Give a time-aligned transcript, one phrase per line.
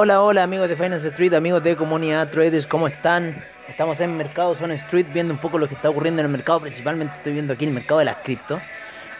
[0.00, 3.34] Hola, hola, amigos de Finance Street, amigos de Comunidad Traders, ¿cómo están?
[3.66, 6.60] Estamos en Mercado Zone Street viendo un poco lo que está ocurriendo en el mercado,
[6.60, 8.60] principalmente estoy viendo aquí el mercado de las cripto.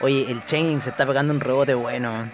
[0.00, 2.30] Oye, el Chainlink se está pegando un rebote bueno.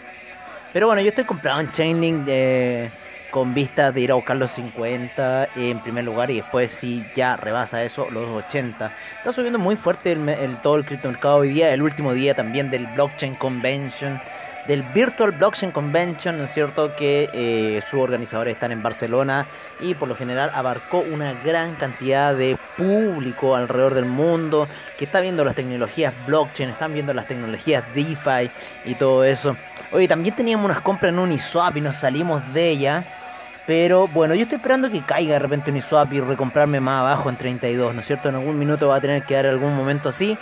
[0.75, 2.91] Pero bueno, yo estoy comprado en Chainlink eh,
[3.31, 7.39] con vistas de ir a buscar los 50 en primer lugar y después si ya
[7.39, 8.93] rebasa eso, los 80.
[9.17, 12.89] Está subiendo muy fuerte el, todo el criptomercado hoy día, el último día también del
[12.89, 14.21] Blockchain Convention
[14.67, 16.95] del Virtual Blockchain Convention, ¿no es cierto?
[16.95, 19.47] Que eh, sus organizadores están en Barcelona
[19.81, 25.21] y por lo general abarcó una gran cantidad de público alrededor del mundo que está
[25.21, 28.51] viendo las tecnologías blockchain, están viendo las tecnologías DeFi
[28.85, 29.57] y todo eso.
[29.93, 33.05] Oye, también teníamos unas compras en Uniswap y nos salimos de ella.
[33.67, 37.37] Pero bueno, yo estoy esperando que caiga de repente Uniswap y recomprarme más abajo en
[37.37, 38.29] 32, ¿no es cierto?
[38.29, 40.37] En algún minuto va a tener que dar algún momento así.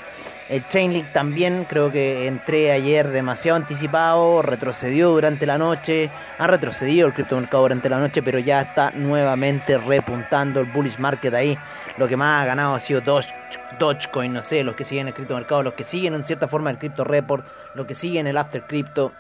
[0.49, 7.07] El Chainlink también creo que entré ayer demasiado anticipado, retrocedió durante la noche, ha retrocedido
[7.07, 11.57] el criptomercado durante la noche, pero ya está nuevamente repuntando el bullish market ahí.
[11.97, 13.33] Lo que más ha ganado ha sido Doge,
[13.79, 16.79] Dogecoin, no sé, los que siguen el criptomercado, los que siguen en cierta forma el
[16.79, 19.13] Crypto Report, los que siguen el After Crypto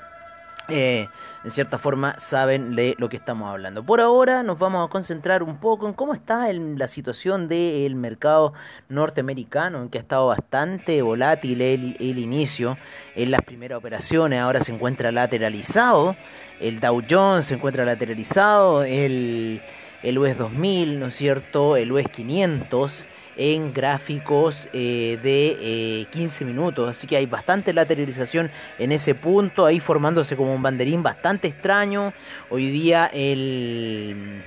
[0.73, 1.09] eh,
[1.45, 3.85] en cierta forma saben de lo que estamos hablando.
[3.85, 8.55] Por ahora nos vamos a concentrar un poco en cómo está la situación del mercado
[8.89, 12.79] norteamericano, en que ha estado bastante volátil el, inicio
[13.15, 16.17] en las primeras operaciones, ahora se encuentra lateralizado,
[16.61, 19.61] el Dow Jones se encuentra lateralizado, el,
[20.03, 23.07] el US 2000, ¿no es cierto?, el US 500
[23.37, 26.89] en gráficos eh, de 15 eh, minutos.
[26.89, 32.13] Así que hay bastante lateralización en ese punto, ahí formándose como un banderín bastante extraño.
[32.51, 34.43] Hoy día el,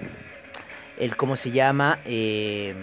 [1.00, 2.00] el ¿cómo se llama?
[2.06, 2.74] Eh,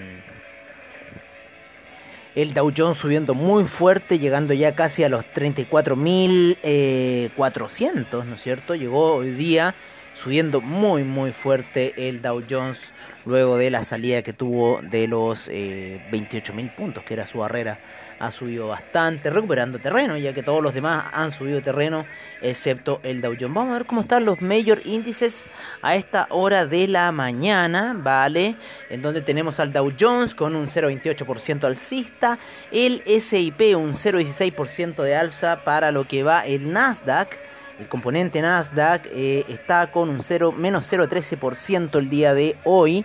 [2.35, 8.75] el Dow Jones subiendo muy fuerte, llegando ya casi a los 34.400, ¿no es cierto?
[8.75, 9.75] Llegó hoy día
[10.15, 12.79] subiendo muy muy fuerte el Dow Jones
[13.25, 17.79] luego de la salida que tuvo de los eh, 28.000 puntos, que era su barrera.
[18.19, 22.07] Ha subido bastante, recuperando terreno, ya que todos los demás han subido terreno,
[22.41, 23.55] excepto el Dow Jones.
[23.55, 25.45] Vamos a ver cómo están los mayor índices
[25.81, 28.55] a esta hora de la mañana, ¿vale?
[28.91, 32.39] En donde tenemos al Dow Jones con un 0,28% alcista,
[32.71, 37.37] el SIP un 0,16% de alza para lo que va el Nasdaq
[37.83, 43.05] el componente Nasdaq eh, está con un 0, menos 0,13% el día de hoy.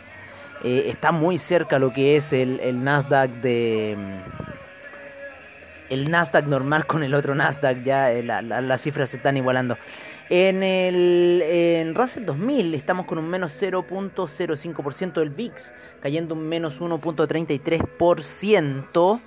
[0.63, 3.97] Eh, está muy cerca lo que es el, Nasdaq de...
[3.97, 4.21] Mm,
[5.89, 9.79] el Nasdaq normal con el otro Nasdaq, ya eh, las cifras se están igualando.
[10.29, 16.81] En el en Russell 2000 estamos con un menos 0.05% del VIX, cayendo un menos
[16.81, 19.21] 1.33%.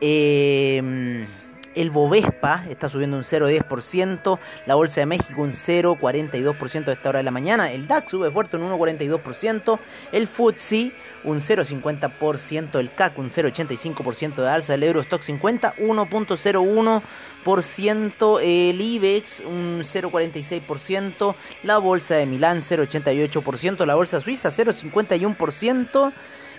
[0.00, 1.26] Eh,
[1.74, 4.38] el Bovespa está subiendo un 0,10%.
[4.66, 7.70] La Bolsa de México un 0,42% a esta hora de la mañana.
[7.70, 9.78] El DAX sube fuerte un 1,42%.
[10.12, 10.92] El FTSE
[11.24, 12.78] un 0,50%.
[12.78, 14.74] El CAC un 0,85% de alza.
[14.74, 18.40] El Eurostock 50 1,01%.
[18.42, 21.34] El IBEX un 0,46%.
[21.62, 23.86] La Bolsa de Milán 0,88%.
[23.86, 26.12] La Bolsa Suiza 0,51%.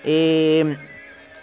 [0.03, 0.75] Eh,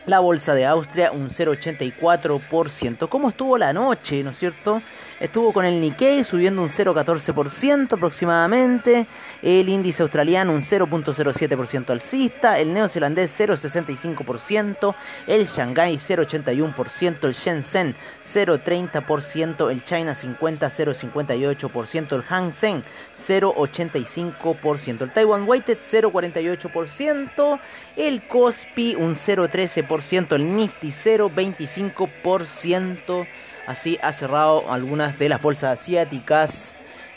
[0.09, 3.09] la bolsa de Austria un 0,84%.
[3.09, 4.81] ¿Cómo estuvo la noche, no es cierto?
[5.21, 9.07] Estuvo con el Nikkei subiendo un 0,14% aproximadamente.
[9.43, 12.59] El índice australiano un 0,07% alcista.
[12.59, 14.95] El neozelandés 0,65%.
[15.27, 17.25] El Shanghai 0,81%.
[17.25, 17.95] El Shenzhen
[18.25, 19.71] 0,30%.
[19.71, 22.15] El China 50 0,58%.
[22.15, 22.83] El Hang Seng
[23.19, 25.03] 0,85%.
[25.03, 27.61] El Taiwan Weighted 0,48%.
[27.97, 29.98] El Kospi un 0,13%
[30.31, 33.27] el Nifty 0,25%.
[33.67, 36.77] Así ha cerrado algunas de las bolsas asiáticas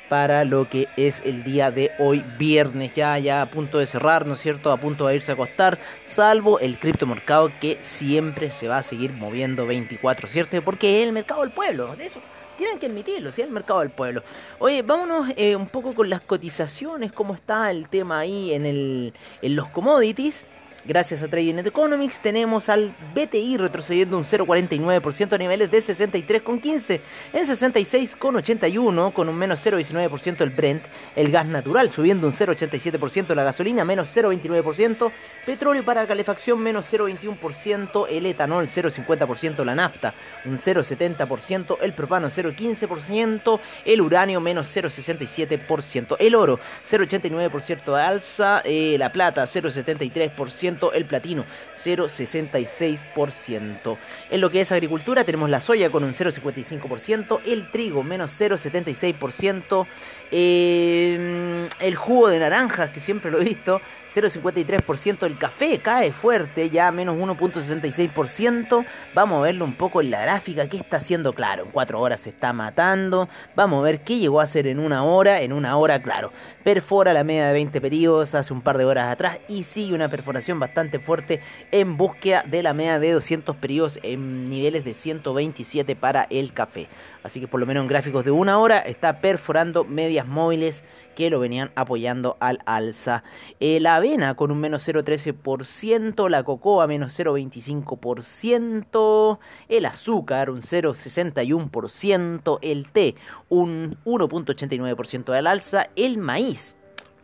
[0.10, 4.26] para lo que es el día de hoy, viernes, ya, ya a punto de cerrar,
[4.26, 4.74] ¿no es cierto?
[4.74, 9.14] A punto de irse a acostar, salvo el criptomercado que siempre se va a seguir
[9.14, 10.62] moviendo 24, ¿cierto?
[10.62, 12.20] Porque es el mercado del pueblo, de eso
[12.58, 13.42] tienen que admitirlo, ¿sí?
[13.42, 14.22] el mercado del pueblo.
[14.60, 19.14] Oye, vámonos eh, un poco con las cotizaciones, cómo está el tema ahí en, el,
[19.42, 20.44] en los commodities.
[20.84, 27.00] Gracias a Trading Economics tenemos al BTI retrocediendo un 0,49% a niveles de 63,15
[27.34, 30.82] en 66,81 con un menos 0,19% el Brent,
[31.16, 35.12] el gas natural subiendo un 0,87% la gasolina, menos 0,29%,
[35.46, 43.60] petróleo para calefacción menos 0,21%, el etanol 0,50% la nafta, un 0,70%, el propano 0,15%,
[43.86, 51.46] el uranio menos 0,67%, el oro 0,89% de alza, eh, la plata 0,73%, el platino
[51.84, 53.98] 0,66%.
[54.30, 59.88] En lo que es agricultura tenemos la soya con un 0,55%, el trigo menos 0,76%,
[60.32, 65.26] Eh, el jugo de naranja, que siempre lo he visto, 0,53%.
[65.26, 68.86] El café cae fuerte, ya menos 1,66%.
[69.14, 70.68] Vamos a verlo un poco en la gráfica.
[70.68, 71.34] ¿Qué está haciendo?
[71.34, 73.30] Claro, en 4 horas se está matando.
[73.56, 75.42] Vamos a ver qué llegó a hacer en una hora.
[75.42, 76.32] En una hora, claro,
[76.64, 80.10] perfora la media de 20 periodos hace un par de horas atrás y sigue una
[80.10, 81.42] perforación bastante fuerte
[81.72, 86.88] en búsqueda de la media de 200 periodos en niveles de 127 para el café.
[87.24, 89.84] Así que por lo menos en gráficos de una hora está perforando
[90.28, 90.84] móviles
[91.16, 93.24] que lo venían apoyando al alza.
[93.60, 99.40] Eh, la avena con un menos 0,13%, la cocoa menos 0,25%,
[99.70, 103.16] el azúcar un 0,61%, el té
[103.50, 106.78] un 1,89% al alza, el maíz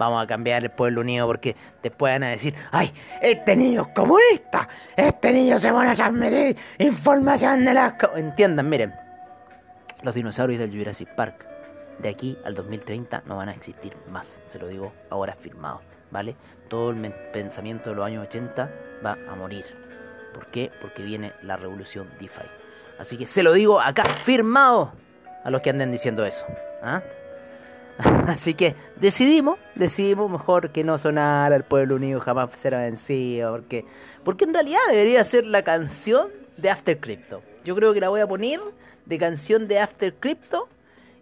[0.00, 2.92] Vamos a cambiar el pueblo unido porque después van a decir, ay,
[3.22, 7.94] este niño es comunista, este niño se pone a transmitir información de las...
[8.16, 9.09] Entiendan, miren
[10.02, 11.46] los dinosaurios del Jurassic Park
[11.98, 16.34] de aquí al 2030 no van a existir más, se lo digo ahora firmado, ¿vale?
[16.68, 18.70] Todo el pensamiento de los años 80
[19.04, 19.64] va a morir.
[20.32, 20.70] ¿Por qué?
[20.80, 22.46] Porque viene la revolución DeFi.
[22.98, 24.92] Así que se lo digo acá firmado
[25.44, 26.46] a los que anden diciendo eso.
[26.82, 27.02] ¿ah?
[28.28, 33.84] Así que decidimos, decidimos mejor que no sonara el pueblo unido jamás será vencido, porque
[34.24, 37.42] porque en realidad debería ser la canción de After Crypto.
[37.64, 38.60] Yo creo que la voy a poner
[39.06, 40.68] de canción de After Crypto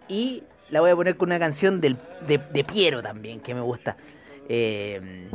[0.09, 1.97] y la voy a poner con una canción del,
[2.27, 3.97] de, Piero también, que me gusta.
[4.49, 5.29] Eh,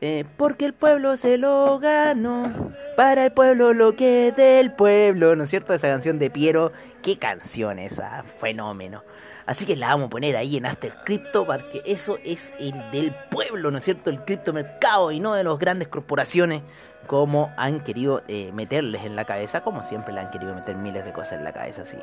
[0.00, 5.34] eh, porque el pueblo se lo ganó, para el pueblo lo que es del pueblo,
[5.34, 5.72] ¿no es cierto?
[5.72, 9.02] Esa canción de Piero, qué canción esa, fenómeno.
[9.46, 13.14] Así que la vamos a poner ahí en After Crypto, porque eso es el del
[13.30, 14.10] pueblo, ¿no es cierto?
[14.10, 16.62] El criptomercado y no de las grandes corporaciones
[17.06, 21.04] como han querido eh, meterles en la cabeza, como siempre le han querido meter miles
[21.04, 21.98] de cosas en la cabeza, así.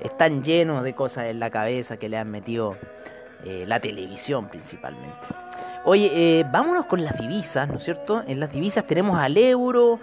[0.00, 2.76] Están llenos de cosas en la cabeza que le han metido
[3.44, 5.28] eh, la televisión principalmente.
[5.84, 8.22] Oye, eh, vámonos con las divisas, ¿no es cierto?
[8.26, 10.00] En las divisas tenemos al euro,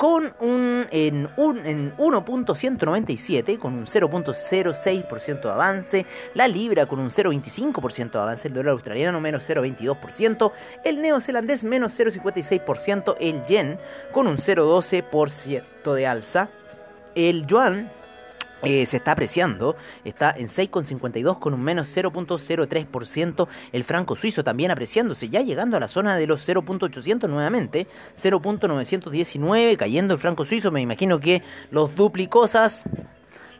[0.00, 7.10] con un en, un, en 1.197, con un 0.06% de avance, la libra con un
[7.10, 10.52] 0.25% de avance, el dólar australiano menos 0.22%,
[10.86, 13.78] el neozelandés menos 0.56%, el yen
[14.10, 16.48] con un 0.12% de alza,
[17.14, 17.92] el yuan
[18.62, 24.70] eh, se está apreciando, está en 6,52 con un menos 0.03%, el franco suizo también
[24.70, 27.86] apreciándose, ya llegando a la zona de los 0.800 nuevamente,
[28.16, 32.84] 0.919 cayendo el franco suizo, me imagino que los duplicosas,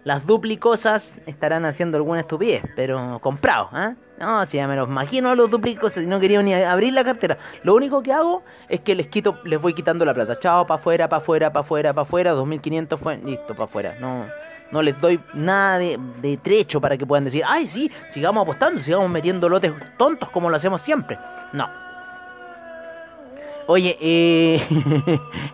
[0.04, 3.94] las duplicosas estarán haciendo alguna estupidez, pero comprados, ¿ah?
[4.20, 7.38] No, si ya me los imagino los duplicosas, no quería ni abrir la cartera.
[7.62, 10.36] Lo único que hago es que les quito, les voy quitando la plata.
[10.36, 13.96] Chao, para afuera, para afuera, para afuera, para afuera, 2500 fue, listo, para afuera.
[13.98, 14.26] No,
[14.72, 19.08] no les doy nada de, trecho para que puedan decir, ay, sí, sigamos apostando, sigamos
[19.08, 21.18] metiendo lotes tontos como lo hacemos siempre.
[21.54, 21.66] No.
[23.68, 24.60] Oye, eh,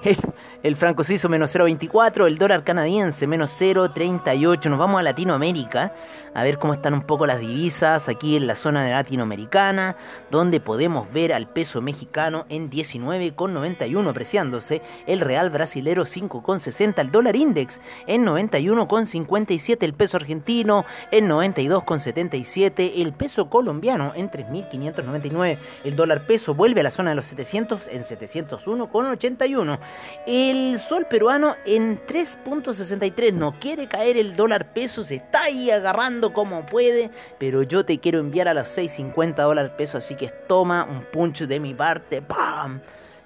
[0.66, 4.68] el franco suizo menos 0,24, el dólar canadiense menos 0,38.
[4.68, 5.94] Nos vamos a Latinoamérica
[6.35, 9.96] a ver cómo están un poco las divisas aquí en la zona de latinoamericana,
[10.28, 17.37] donde podemos ver al peso mexicano en 19,91 apreciándose, el real brasilero 5,60, el dólar
[17.37, 26.26] index en 91,57, el peso argentino en 92,77, el peso colombiano en 3.599, el dólar
[26.26, 29.78] peso vuelve a la zona de los 700 en 701,81.
[30.26, 35.71] El el sol peruano en 3.63 no quiere caer el dólar peso, se está ahí
[35.71, 40.29] agarrando como puede, pero yo te quiero enviar a los 6.50 dólares peso, así que
[40.29, 42.81] toma un puncho de mi parte, ¡pam!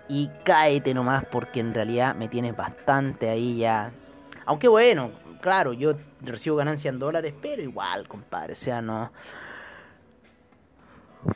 [0.09, 3.91] Y cáete nomás porque en realidad me tienes bastante ahí ya.
[4.47, 9.13] Aunque bueno, claro, yo recibo ganancia en dólares, pero igual, compadre, o sea, no...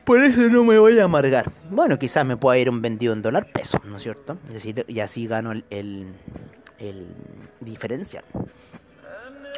[0.05, 1.51] Por eso no me voy a amargar.
[1.71, 4.39] Bueno, quizás me pueda ir un vendido en dólar peso, ¿no es cierto?
[4.47, 7.07] Es decir, y así gano el, el
[7.61, 8.25] diferencial.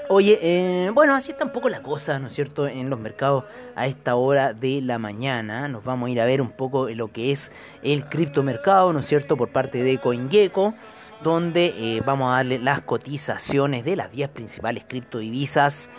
[0.08, 3.44] Oye, eh, bueno, así está un poco la cosa, ¿no es cierto?, en los mercados
[3.74, 5.66] a esta hora de la mañana.
[5.66, 7.50] Nos vamos a ir a ver un poco lo que es
[7.82, 10.74] el criptomercado, ¿no es cierto?, por parte de CoinGecko,
[11.24, 15.90] donde eh, vamos a darle las cotizaciones de las 10 principales criptodivisas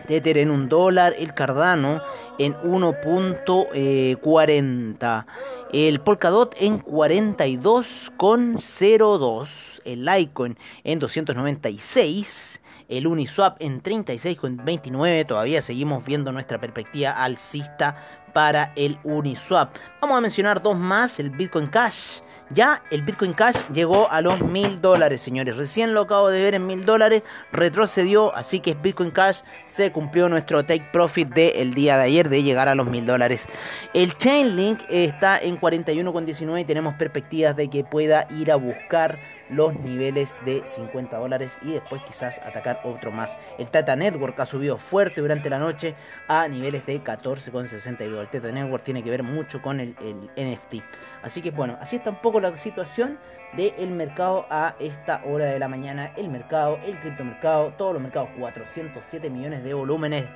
[0.10, 2.02] Tether en un dólar, el Cardano
[2.40, 5.26] en 1.40,
[5.72, 9.48] el Polkadot en 42,02,
[9.86, 18.74] el Litecoin en 296, el Uniswap en 36,29, todavía seguimos viendo nuestra perspectiva alcista para
[18.76, 19.76] el Uniswap.
[20.02, 24.42] Vamos a mencionar dos más, el Bitcoin Cash ya el Bitcoin Cash llegó a los
[24.42, 25.56] mil dólares, señores.
[25.58, 30.30] Recién lo acabo de ver en mil dólares, retrocedió, así que Bitcoin Cash se cumplió
[30.30, 33.48] nuestro take profit del día de ayer de llegar a los mil dólares.
[33.94, 39.18] El Chainlink está en 41,19 y tenemos perspectivas de que pueda ir a buscar
[39.50, 43.38] los niveles de 50 dólares y después quizás atacar otro más.
[43.58, 45.96] El Tata Network ha subido fuerte durante la noche
[46.28, 48.02] a niveles de 14,62.
[48.02, 49.96] El Tata Network tiene que ver mucho con el,
[50.36, 50.84] NFT.
[51.24, 53.18] Así que bueno, así está un poco la situación
[53.54, 56.14] del mercado a esta hora de la mañana.
[56.16, 60.28] El mercado, el criptomercado, todos los mercados, 407 millones de volúmenes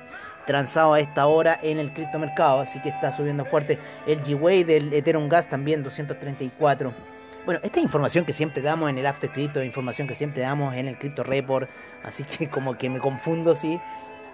[0.46, 2.60] transados a esta hora en el criptomercado.
[2.60, 3.78] Así que está subiendo fuerte.
[4.06, 6.92] El G-Way del Ethereum Gas también 234
[7.44, 10.88] bueno, esta información que siempre damos en el After Crypto, información que siempre damos en
[10.88, 11.68] el Crypto Report,
[12.02, 13.78] así que como que me confundo, sí,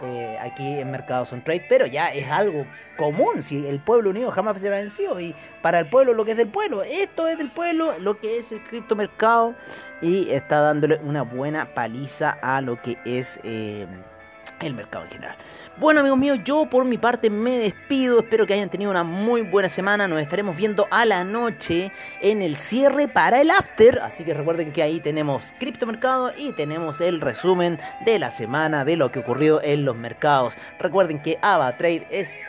[0.03, 2.65] eh, aquí en Mercados on Trade, pero ya es algo
[2.97, 6.31] común, si el pueblo unido jamás se ha vencido, y para el pueblo lo que
[6.33, 9.55] es del pueblo, esto es del pueblo, lo que es el criptomercado,
[10.01, 13.87] y está dándole una buena paliza a lo que es eh,
[14.61, 15.37] el mercado en general.
[15.77, 19.43] Bueno amigos míos, yo por mi parte me despido, espero que hayan tenido una muy
[19.43, 24.25] buena semana, nos estaremos viendo a la noche en el cierre para el after, así
[24.25, 29.11] que recuerden que ahí tenemos criptomercado y tenemos el resumen de la semana de lo
[29.11, 30.55] que ocurrió en los mercados.
[30.79, 32.49] Recuerden que Ava Trade es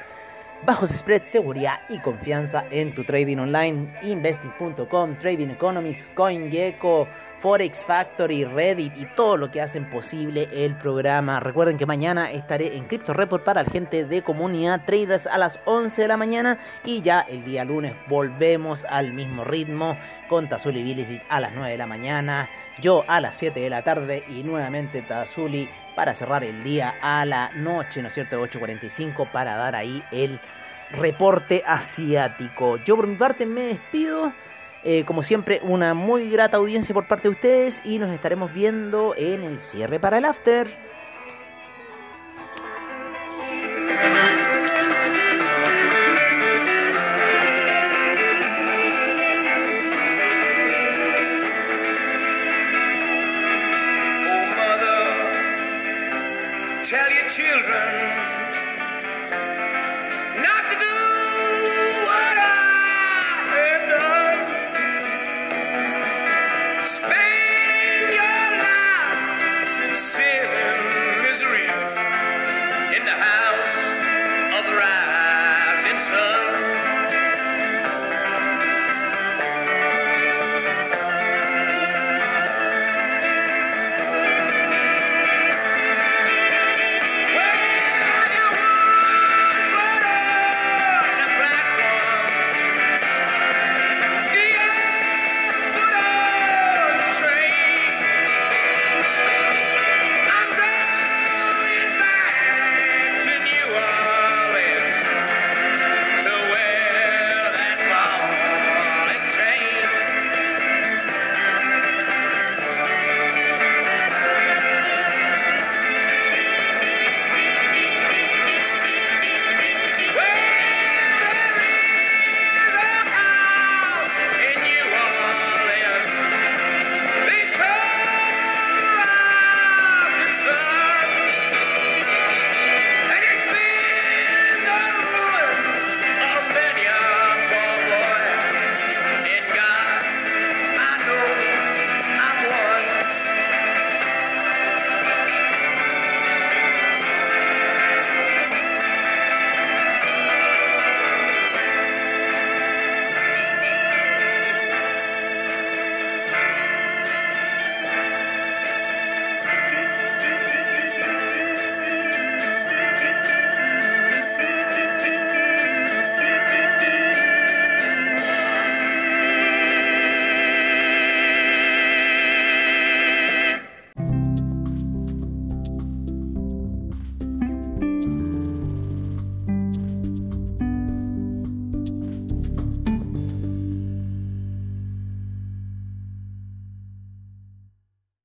[0.65, 7.07] bajos spread, seguridad y confianza en tu trading online, investing.com, Trading Economics, CoinGecko,
[7.39, 11.39] Forex Factory, Reddit y todo lo que hacen posible el programa.
[11.39, 15.59] Recuerden que mañana estaré en Crypto Report para la gente de comunidad traders a las
[15.65, 19.97] 11 de la mañana y ya el día lunes volvemos al mismo ritmo
[20.29, 22.47] con Tazuli Billicit a las 9 de la mañana,
[22.79, 25.67] yo a las 7 de la tarde y nuevamente Tazuli
[26.01, 28.41] para cerrar el día a la noche, ¿no es cierto?
[28.41, 30.39] 8.45 para dar ahí el
[30.89, 32.77] reporte asiático.
[32.77, 34.33] Yo por mi parte me despido.
[34.83, 39.13] Eh, como siempre, una muy grata audiencia por parte de ustedes y nos estaremos viendo
[39.15, 40.90] en el cierre para el after.